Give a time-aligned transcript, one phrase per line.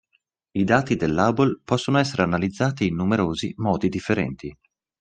[0.53, 4.51] I dati dell’Hubble possono essere analizzati in numerosi modi differenti.